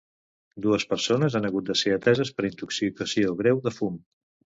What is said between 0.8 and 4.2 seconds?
persones han hagut de ser ateses per intoxicació greu de fum.